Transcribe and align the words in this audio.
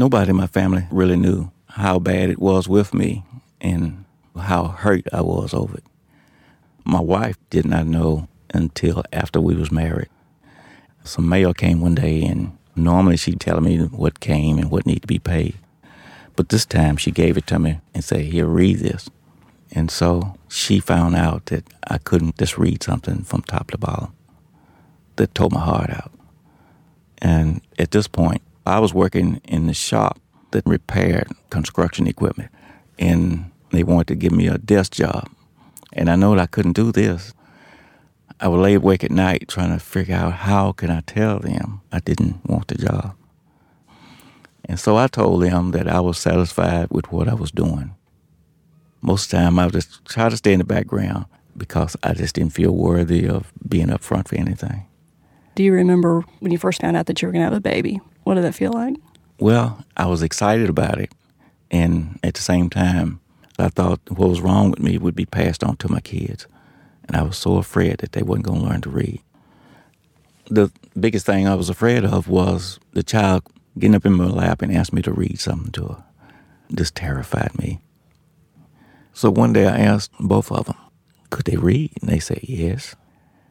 nobody 0.00 0.30
in 0.30 0.36
my 0.36 0.46
family 0.46 0.86
really 0.90 1.16
knew 1.16 1.52
how 1.68 1.98
bad 1.98 2.30
it 2.30 2.38
was 2.38 2.66
with 2.66 2.94
me 2.94 3.22
and 3.60 4.02
how 4.34 4.64
hurt 4.64 5.06
I 5.12 5.20
was 5.20 5.52
over 5.52 5.76
it. 5.76 5.84
My 6.84 7.00
wife 7.00 7.36
did 7.50 7.66
not 7.66 7.86
know 7.86 8.26
until 8.54 9.04
after 9.12 9.42
we 9.42 9.54
was 9.54 9.70
married. 9.70 10.08
Some 11.04 11.28
mail 11.28 11.52
came 11.52 11.82
one 11.82 11.94
day 11.94 12.22
and 12.22 12.56
normally 12.74 13.18
she'd 13.18 13.40
tell 13.40 13.60
me 13.60 13.76
what 13.78 14.20
came 14.20 14.58
and 14.58 14.70
what 14.70 14.86
needed 14.86 15.02
to 15.02 15.06
be 15.06 15.18
paid. 15.18 15.58
But 16.34 16.48
this 16.48 16.64
time 16.64 16.96
she 16.96 17.10
gave 17.10 17.36
it 17.36 17.46
to 17.48 17.58
me 17.58 17.80
and 17.92 18.02
said, 18.02 18.22
Here, 18.22 18.46
read 18.46 18.78
this. 18.78 19.10
And 19.70 19.90
so 19.90 20.34
she 20.48 20.80
found 20.80 21.14
out 21.14 21.46
that 21.46 21.64
I 21.86 21.98
couldn't 21.98 22.38
just 22.38 22.56
read 22.56 22.82
something 22.82 23.22
from 23.24 23.42
top 23.42 23.70
to 23.72 23.78
bottom. 23.78 24.14
That 25.16 25.34
tore 25.34 25.50
my 25.50 25.60
heart 25.60 25.90
out. 25.90 26.10
And 27.18 27.60
at 27.78 27.90
this 27.90 28.08
point, 28.08 28.40
I 28.70 28.78
was 28.78 28.94
working 28.94 29.40
in 29.44 29.66
the 29.66 29.74
shop 29.74 30.18
that 30.50 30.66
repaired 30.66 31.28
construction 31.50 32.06
equipment. 32.06 32.50
And 32.98 33.50
they 33.70 33.82
wanted 33.82 34.08
to 34.08 34.14
give 34.14 34.32
me 34.32 34.46
a 34.46 34.58
desk 34.58 34.92
job. 34.92 35.28
And 35.92 36.10
I 36.10 36.16
know 36.16 36.34
that 36.34 36.42
I 36.42 36.46
couldn't 36.46 36.72
do 36.72 36.92
this. 36.92 37.32
I 38.40 38.48
would 38.48 38.60
lay 38.60 38.74
awake 38.74 39.04
at 39.04 39.10
night 39.10 39.48
trying 39.48 39.72
to 39.72 39.78
figure 39.78 40.14
out 40.14 40.32
how 40.32 40.72
can 40.72 40.90
I 40.90 41.00
tell 41.00 41.40
them 41.40 41.82
I 41.92 42.00
didn't 42.00 42.44
want 42.46 42.68
the 42.68 42.76
job. 42.76 43.14
And 44.64 44.78
so 44.78 44.96
I 44.96 45.08
told 45.08 45.42
them 45.42 45.72
that 45.72 45.88
I 45.88 46.00
was 46.00 46.18
satisfied 46.18 46.88
with 46.90 47.10
what 47.12 47.28
I 47.28 47.34
was 47.34 47.50
doing. 47.50 47.94
Most 49.02 49.24
of 49.24 49.30
the 49.30 49.36
time 49.38 49.58
I 49.58 49.66
would 49.66 49.74
just 49.74 50.04
try 50.04 50.28
to 50.28 50.36
stay 50.36 50.52
in 50.52 50.58
the 50.58 50.64
background 50.64 51.26
because 51.56 51.96
I 52.02 52.14
just 52.14 52.34
didn't 52.34 52.52
feel 52.52 52.72
worthy 52.72 53.26
of 53.26 53.52
being 53.68 53.90
up 53.90 54.02
front 54.02 54.28
for 54.28 54.36
anything. 54.36 54.86
Do 55.54 55.64
you 55.64 55.72
remember 55.72 56.22
when 56.38 56.52
you 56.52 56.58
first 56.58 56.80
found 56.80 56.96
out 56.96 57.06
that 57.06 57.20
you 57.20 57.28
were 57.28 57.32
going 57.32 57.40
to 57.40 57.50
have 57.50 57.56
a 57.56 57.60
baby? 57.60 58.00
What 58.30 58.36
did 58.36 58.44
that 58.44 58.54
feel 58.54 58.72
like? 58.72 58.94
Well, 59.40 59.84
I 59.96 60.06
was 60.06 60.22
excited 60.22 60.70
about 60.70 61.00
it. 61.00 61.12
And 61.68 62.20
at 62.22 62.34
the 62.34 62.40
same 62.40 62.70
time, 62.70 63.18
I 63.58 63.70
thought 63.70 63.98
what 64.08 64.28
was 64.28 64.40
wrong 64.40 64.70
with 64.70 64.78
me 64.78 64.98
would 64.98 65.16
be 65.16 65.26
passed 65.26 65.64
on 65.64 65.76
to 65.78 65.90
my 65.90 65.98
kids. 65.98 66.46
And 67.08 67.16
I 67.16 67.22
was 67.22 67.36
so 67.36 67.56
afraid 67.56 67.98
that 67.98 68.12
they 68.12 68.22
wasn't 68.22 68.46
going 68.46 68.60
to 68.60 68.66
learn 68.68 68.82
to 68.82 68.88
read. 68.88 69.20
The 70.46 70.70
biggest 70.96 71.26
thing 71.26 71.48
I 71.48 71.56
was 71.56 71.68
afraid 71.68 72.04
of 72.04 72.28
was 72.28 72.78
the 72.92 73.02
child 73.02 73.42
getting 73.76 73.96
up 73.96 74.06
in 74.06 74.12
my 74.12 74.26
lap 74.26 74.62
and 74.62 74.72
asking 74.72 74.98
me 74.98 75.02
to 75.02 75.12
read 75.12 75.40
something 75.40 75.72
to 75.72 75.86
her. 75.86 76.04
This 76.68 76.92
terrified 76.92 77.58
me. 77.58 77.80
So 79.12 79.28
one 79.28 79.52
day 79.52 79.66
I 79.66 79.78
asked 79.78 80.12
both 80.20 80.52
of 80.52 80.66
them, 80.66 80.76
could 81.30 81.46
they 81.46 81.56
read? 81.56 81.90
And 82.00 82.08
they 82.08 82.20
said, 82.20 82.44
yes. 82.44 82.94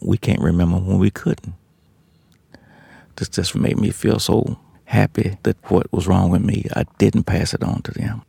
We 0.00 0.18
can't 0.18 0.40
remember 0.40 0.78
when 0.78 0.98
we 0.98 1.12
couldn't. 1.12 1.54
This 3.14 3.28
just 3.28 3.54
made 3.54 3.78
me 3.78 3.92
feel 3.92 4.18
so 4.18 4.58
happy 4.86 5.36
that 5.42 5.56
what 5.70 5.92
was 5.92 6.06
wrong 6.06 6.30
with 6.30 6.42
me, 6.42 6.66
I 6.74 6.84
didn't 6.98 7.24
pass 7.24 7.54
it 7.54 7.62
on 7.62 7.82
to 7.82 7.92
them. 7.92 8.22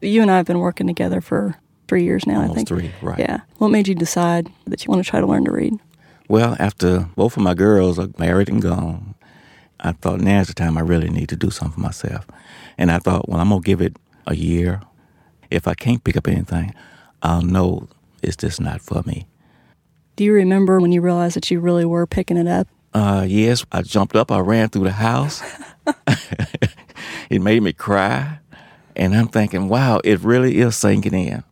You 0.00 0.22
and 0.22 0.30
I 0.30 0.36
have 0.38 0.46
been 0.46 0.60
working 0.60 0.86
together 0.86 1.20
for 1.20 1.56
three 1.88 2.04
years 2.04 2.26
now, 2.26 2.36
Almost 2.42 2.52
I 2.52 2.54
think. 2.54 2.68
three, 2.68 2.90
right. 3.02 3.18
Yeah. 3.18 3.40
What 3.58 3.68
made 3.68 3.88
you 3.88 3.94
decide 3.94 4.48
that 4.66 4.84
you 4.84 4.90
want 4.90 5.04
to 5.04 5.10
try 5.10 5.20
to 5.20 5.26
learn 5.26 5.44
to 5.44 5.52
read? 5.52 5.74
Well, 6.28 6.56
after 6.58 7.08
both 7.16 7.36
of 7.36 7.42
my 7.42 7.54
girls 7.54 7.98
are 7.98 8.08
married 8.18 8.48
and 8.48 8.62
gone, 8.62 9.14
I 9.80 9.92
thought 9.92 10.20
now's 10.20 10.48
the 10.48 10.54
time 10.54 10.78
I 10.78 10.82
really 10.82 11.10
need 11.10 11.28
to 11.30 11.36
do 11.36 11.50
something 11.50 11.74
for 11.74 11.80
myself. 11.80 12.26
And 12.78 12.90
I 12.90 12.98
thought, 12.98 13.28
well, 13.28 13.40
I'm 13.40 13.48
going 13.48 13.62
to 13.62 13.66
give 13.66 13.80
it 13.80 13.96
a 14.26 14.36
year. 14.36 14.80
If 15.50 15.66
I 15.66 15.74
can't 15.74 16.04
pick 16.04 16.16
up 16.16 16.28
anything, 16.28 16.74
I'll 17.22 17.42
know 17.42 17.88
it's 18.22 18.36
just 18.36 18.60
not 18.60 18.80
for 18.80 19.02
me. 19.04 19.26
Do 20.16 20.24
you 20.24 20.32
remember 20.32 20.80
when 20.80 20.92
you 20.92 21.00
realized 21.00 21.34
that 21.36 21.50
you 21.50 21.60
really 21.60 21.84
were 21.84 22.06
picking 22.06 22.36
it 22.36 22.46
up? 22.46 22.68
Uh, 22.92 23.24
yes, 23.28 23.64
I 23.72 23.82
jumped 23.82 24.16
up, 24.16 24.30
I 24.32 24.40
ran 24.40 24.68
through 24.68 24.84
the 24.84 24.92
house. 24.92 25.42
it 27.30 27.40
made 27.40 27.62
me 27.62 27.72
cry. 27.72 28.38
And 28.96 29.14
I'm 29.14 29.28
thinking, 29.28 29.68
wow, 29.68 30.00
it 30.04 30.20
really 30.20 30.58
is 30.58 30.76
sinking 30.76 31.14
in. 31.14 31.44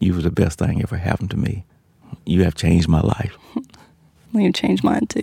You 0.00 0.14
were 0.14 0.22
the 0.22 0.30
best 0.30 0.58
thing 0.58 0.82
ever 0.82 0.96
happened 0.96 1.30
to 1.30 1.36
me. 1.36 1.64
You 2.26 2.44
have 2.44 2.54
changed 2.54 2.88
my 2.88 3.00
life. 3.00 3.36
Well, 4.32 4.42
you 4.42 4.52
changed 4.52 4.84
mine 4.84 5.06
too. 5.06 5.22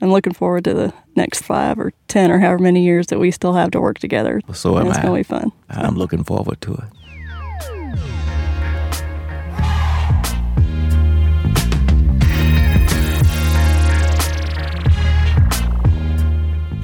I'm 0.00 0.10
looking 0.10 0.32
forward 0.34 0.64
to 0.64 0.74
the 0.74 0.92
next 1.14 1.42
five 1.42 1.78
or 1.78 1.92
ten 2.08 2.30
or 2.30 2.40
however 2.40 2.58
many 2.58 2.82
years 2.84 3.06
that 3.06 3.20
we 3.20 3.30
still 3.30 3.52
have 3.54 3.70
to 3.70 3.80
work 3.80 4.00
together. 4.00 4.40
So 4.52 4.76
And 4.76 4.86
am 4.86 4.90
it's 4.90 4.98
I. 4.98 5.02
gonna 5.02 5.14
be 5.14 5.22
fun. 5.22 5.52
I'm 5.70 5.94
looking 5.96 6.24
forward 6.24 6.60
to 6.62 6.74
it. 6.74 6.84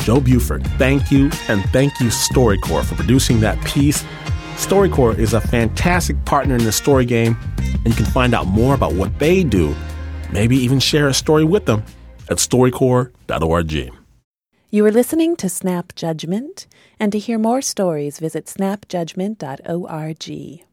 Joe 0.09 0.21
Buford, 0.21 0.67
thank 0.79 1.11
you, 1.11 1.25
and 1.49 1.63
thank 1.65 2.01
you, 2.01 2.07
StoryCorps, 2.07 2.87
for 2.87 2.95
producing 2.95 3.41
that 3.41 3.63
piece. 3.67 4.03
StoryCorps 4.57 5.19
is 5.19 5.35
a 5.35 5.41
fantastic 5.43 6.25
partner 6.25 6.57
in 6.57 6.65
the 6.65 6.73
story 6.73 7.05
game, 7.05 7.37
and 7.59 7.89
you 7.89 7.93
can 7.93 8.07
find 8.07 8.33
out 8.33 8.47
more 8.47 8.75
about 8.75 8.95
what 8.95 9.19
they 9.19 9.45
do, 9.45 9.77
maybe 10.33 10.57
even 10.57 10.81
share 10.81 11.09
a 11.09 11.13
story 11.13 11.45
with 11.45 11.67
them 11.67 11.85
at 12.31 12.39
storycorps.org. 12.39 13.93
You 14.71 14.87
are 14.87 14.91
listening 14.91 15.37
to 15.37 15.51
Snap 15.51 15.95
Judgment, 15.95 16.67
and 16.99 17.13
to 17.13 17.19
hear 17.19 17.39
more 17.39 17.61
stories, 17.61 18.19
visit 18.19 18.47
snapjudgment.org. 18.47 20.68